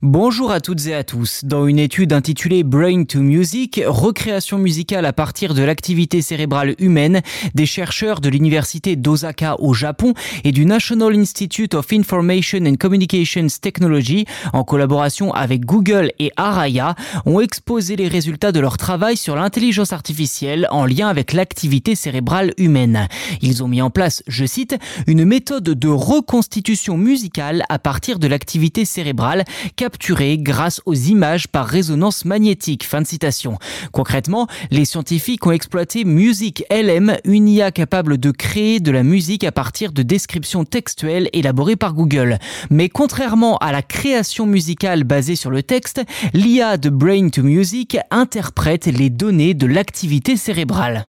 [0.00, 1.44] Bonjour à toutes et à tous.
[1.44, 7.20] Dans une étude intitulée Brain to Music, recréation musicale à partir de l'activité cérébrale humaine,
[7.56, 10.14] des chercheurs de l'université d'Osaka au Japon
[10.44, 16.94] et du National Institute of Information and Communications Technology, en collaboration avec Google et Araya,
[17.26, 22.54] ont exposé les résultats de leur travail sur l'intelligence artificielle en lien avec l'activité cérébrale
[22.56, 23.08] humaine.
[23.42, 24.76] Ils ont mis en place, je cite,
[25.08, 29.42] une méthode de reconstitution musicale à partir de l'activité cérébrale
[30.38, 32.84] grâce aux images par résonance magnétique.
[32.84, 33.58] Fin de citation.
[33.92, 39.44] Concrètement, les scientifiques ont exploité Music LM, une IA capable de créer de la musique
[39.44, 42.38] à partir de descriptions textuelles élaborées par Google.
[42.70, 46.02] Mais contrairement à la création musicale basée sur le texte,
[46.34, 51.04] l'IA de Brain to Music interprète les données de l'activité cérébrale.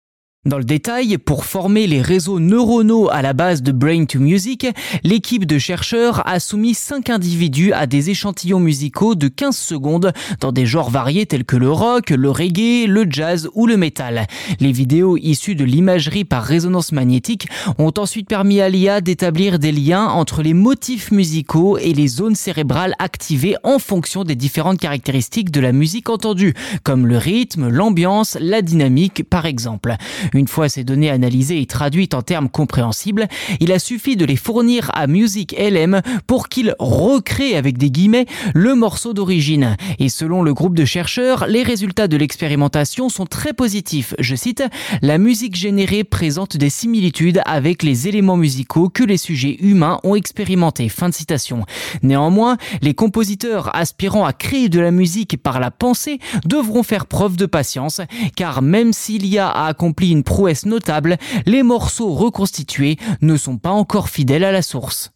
[0.47, 4.65] Dans le détail, pour former les réseaux neuronaux à la base de Brain to Music,
[5.03, 10.53] l'équipe de chercheurs a soumis 5 individus à des échantillons musicaux de 15 secondes dans
[10.53, 14.25] des genres variés tels que le rock, le reggae, le jazz ou le metal.
[14.61, 19.73] Les vidéos issues de l'imagerie par résonance magnétique ont ensuite permis à l'IA d'établir des
[19.73, 25.51] liens entre les motifs musicaux et les zones cérébrales activées en fonction des différentes caractéristiques
[25.51, 29.97] de la musique entendue, comme le rythme, l'ambiance, la dynamique par exemple.
[30.37, 33.27] Une fois ces données analysées et traduites en termes compréhensibles,
[33.59, 38.27] il a suffi de les fournir à Music LM pour qu'il recrée avec des guillemets
[38.53, 39.75] le morceau d'origine.
[39.97, 44.13] Et selon le groupe de chercheurs, les résultats de l'expérimentation sont très positifs.
[44.19, 44.63] Je cite,
[45.01, 50.13] la musique générée présente des similitudes avec les éléments musicaux que les sujets humains ont
[50.13, 50.87] expérimentés.
[50.87, 51.65] Fin de citation.
[52.03, 57.37] Néanmoins, les compositeurs aspirant à créer de la musique par la pensée devront faire preuve
[57.37, 58.01] de patience,
[58.35, 63.69] car même s'il y a accompli une prouesse notable, les morceaux reconstitués ne sont pas
[63.69, 65.11] encore fidèles à la source.